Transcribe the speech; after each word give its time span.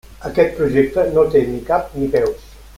Aquest 0.29 0.55
projecte 0.59 1.05
no 1.19 1.27
té 1.37 1.45
ni 1.53 1.61
cap 1.71 1.95
ni 2.01 2.13
peus. 2.17 2.53